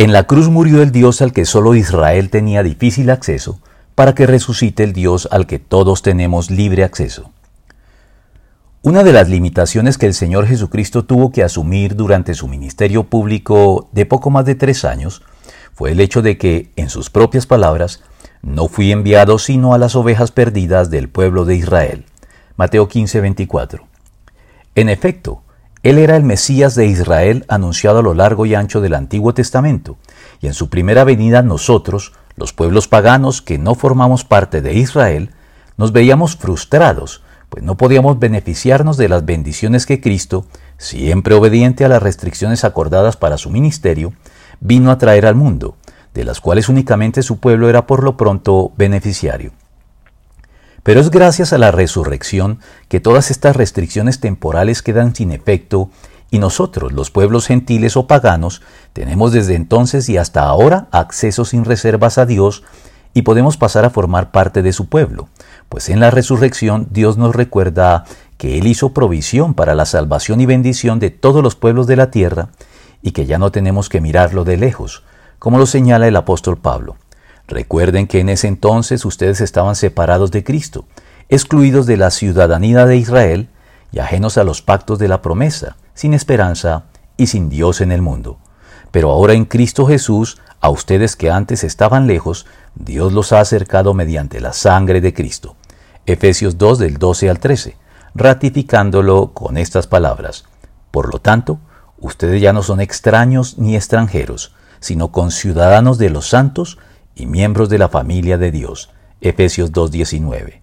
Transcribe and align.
En 0.00 0.14
la 0.14 0.22
cruz 0.24 0.48
murió 0.48 0.80
el 0.80 0.92
Dios 0.92 1.20
al 1.20 1.34
que 1.34 1.44
solo 1.44 1.74
Israel 1.74 2.30
tenía 2.30 2.62
difícil 2.62 3.10
acceso, 3.10 3.60
para 3.94 4.14
que 4.14 4.26
resucite 4.26 4.82
el 4.82 4.94
Dios 4.94 5.28
al 5.30 5.46
que 5.46 5.58
todos 5.58 6.00
tenemos 6.00 6.50
libre 6.50 6.84
acceso. 6.84 7.32
Una 8.80 9.04
de 9.04 9.12
las 9.12 9.28
limitaciones 9.28 9.98
que 9.98 10.06
el 10.06 10.14
Señor 10.14 10.46
Jesucristo 10.46 11.04
tuvo 11.04 11.32
que 11.32 11.42
asumir 11.42 11.96
durante 11.96 12.32
su 12.32 12.48
ministerio 12.48 13.10
público 13.10 13.90
de 13.92 14.06
poco 14.06 14.30
más 14.30 14.46
de 14.46 14.54
tres 14.54 14.86
años 14.86 15.20
fue 15.74 15.92
el 15.92 16.00
hecho 16.00 16.22
de 16.22 16.38
que, 16.38 16.72
en 16.76 16.88
sus 16.88 17.10
propias 17.10 17.44
palabras, 17.44 18.02
no 18.40 18.68
fui 18.68 18.92
enviado 18.92 19.38
sino 19.38 19.74
a 19.74 19.78
las 19.78 19.96
ovejas 19.96 20.30
perdidas 20.30 20.88
del 20.88 21.10
pueblo 21.10 21.44
de 21.44 21.56
Israel. 21.56 22.06
Mateo 22.56 22.88
15, 22.88 23.20
24. 23.20 23.86
En 24.76 24.88
efecto, 24.88 25.42
él 25.82 25.98
era 25.98 26.16
el 26.16 26.24
Mesías 26.24 26.74
de 26.74 26.86
Israel 26.86 27.44
anunciado 27.48 28.00
a 28.00 28.02
lo 28.02 28.14
largo 28.14 28.46
y 28.46 28.54
ancho 28.54 28.80
del 28.80 28.94
Antiguo 28.94 29.34
Testamento, 29.34 29.96
y 30.40 30.46
en 30.46 30.54
su 30.54 30.68
primera 30.68 31.04
venida 31.04 31.42
nosotros, 31.42 32.12
los 32.36 32.52
pueblos 32.52 32.88
paganos 32.88 33.42
que 33.42 33.58
no 33.58 33.74
formamos 33.74 34.24
parte 34.24 34.60
de 34.60 34.74
Israel, 34.74 35.30
nos 35.76 35.92
veíamos 35.92 36.36
frustrados 36.36 37.22
pues 37.50 37.64
no 37.64 37.76
podíamos 37.76 38.18
beneficiarnos 38.18 38.96
de 38.96 39.08
las 39.08 39.24
bendiciones 39.26 39.84
que 39.84 40.00
Cristo, 40.00 40.46
siempre 40.78 41.34
obediente 41.34 41.84
a 41.84 41.88
las 41.88 42.00
restricciones 42.00 42.64
acordadas 42.64 43.16
para 43.16 43.36
su 43.36 43.50
ministerio, 43.50 44.12
vino 44.60 44.92
a 44.92 44.98
traer 44.98 45.26
al 45.26 45.34
mundo, 45.34 45.76
de 46.14 46.24
las 46.24 46.40
cuales 46.40 46.68
únicamente 46.68 47.22
su 47.24 47.40
pueblo 47.40 47.68
era 47.68 47.88
por 47.88 48.04
lo 48.04 48.16
pronto 48.16 48.72
beneficiario. 48.76 49.50
Pero 50.82 51.00
es 51.00 51.10
gracias 51.10 51.52
a 51.52 51.58
la 51.58 51.70
resurrección 51.70 52.58
que 52.88 53.00
todas 53.00 53.30
estas 53.30 53.56
restricciones 53.56 54.20
temporales 54.20 54.82
quedan 54.82 55.14
sin 55.14 55.32
efecto 55.32 55.90
y 56.30 56.38
nosotros, 56.38 56.92
los 56.92 57.10
pueblos 57.10 57.46
gentiles 57.46 57.96
o 57.96 58.06
paganos, 58.06 58.62
tenemos 58.92 59.32
desde 59.32 59.56
entonces 59.56 60.08
y 60.08 60.16
hasta 60.16 60.42
ahora 60.42 60.88
acceso 60.92 61.44
sin 61.44 61.64
reservas 61.64 62.18
a 62.18 62.26
Dios 62.26 62.62
y 63.12 63.22
podemos 63.22 63.56
pasar 63.56 63.84
a 63.84 63.90
formar 63.90 64.30
parte 64.30 64.62
de 64.62 64.72
su 64.72 64.88
pueblo, 64.88 65.28
pues 65.68 65.88
en 65.88 66.00
la 66.00 66.10
resurrección 66.10 66.86
Dios 66.90 67.18
nos 67.18 67.34
recuerda 67.34 68.04
que 68.38 68.58
Él 68.58 68.66
hizo 68.66 68.94
provisión 68.94 69.54
para 69.54 69.74
la 69.74 69.84
salvación 69.84 70.40
y 70.40 70.46
bendición 70.46 70.98
de 71.00 71.10
todos 71.10 71.42
los 71.42 71.56
pueblos 71.56 71.86
de 71.86 71.96
la 71.96 72.10
tierra 72.10 72.50
y 73.02 73.10
que 73.10 73.26
ya 73.26 73.38
no 73.38 73.50
tenemos 73.50 73.88
que 73.88 74.00
mirarlo 74.00 74.44
de 74.44 74.56
lejos, 74.56 75.02
como 75.38 75.58
lo 75.58 75.66
señala 75.66 76.06
el 76.06 76.16
apóstol 76.16 76.56
Pablo. 76.58 76.96
Recuerden 77.50 78.06
que 78.06 78.20
en 78.20 78.28
ese 78.28 78.46
entonces 78.46 79.04
ustedes 79.04 79.40
estaban 79.40 79.74
separados 79.74 80.30
de 80.30 80.44
Cristo, 80.44 80.84
excluidos 81.28 81.84
de 81.84 81.96
la 81.96 82.12
ciudadanía 82.12 82.86
de 82.86 82.96
Israel 82.96 83.48
y 83.90 83.98
ajenos 83.98 84.38
a 84.38 84.44
los 84.44 84.62
pactos 84.62 85.00
de 85.00 85.08
la 85.08 85.20
promesa, 85.20 85.76
sin 85.92 86.14
esperanza 86.14 86.84
y 87.16 87.26
sin 87.26 87.50
Dios 87.50 87.80
en 87.80 87.90
el 87.90 88.02
mundo. 88.02 88.38
Pero 88.92 89.10
ahora 89.10 89.32
en 89.32 89.46
Cristo 89.46 89.84
Jesús 89.86 90.38
a 90.60 90.70
ustedes 90.70 91.16
que 91.16 91.32
antes 91.32 91.64
estaban 91.64 92.06
lejos, 92.06 92.46
Dios 92.76 93.12
los 93.12 93.32
ha 93.32 93.40
acercado 93.40 93.94
mediante 93.94 94.40
la 94.40 94.52
sangre 94.52 95.00
de 95.00 95.12
Cristo. 95.12 95.56
Efesios 96.06 96.56
2 96.56 96.78
del 96.78 96.98
12 96.98 97.30
al 97.30 97.40
13, 97.40 97.76
ratificándolo 98.14 99.32
con 99.34 99.56
estas 99.56 99.88
palabras. 99.88 100.44
Por 100.92 101.12
lo 101.12 101.18
tanto, 101.18 101.58
ustedes 101.98 102.40
ya 102.40 102.52
no 102.52 102.62
son 102.62 102.80
extraños 102.80 103.58
ni 103.58 103.74
extranjeros, 103.74 104.54
sino 104.78 105.10
conciudadanos 105.10 105.98
de 105.98 106.10
los 106.10 106.28
santos 106.28 106.78
y 107.20 107.26
miembros 107.26 107.68
de 107.68 107.78
la 107.78 107.88
familia 107.88 108.38
de 108.38 108.50
Dios. 108.50 108.90
Efesios 109.20 109.72
2.19. 109.72 110.54